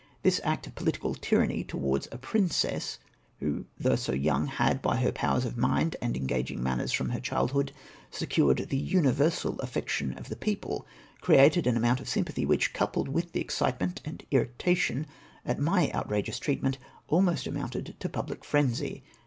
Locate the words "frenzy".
18.43-19.03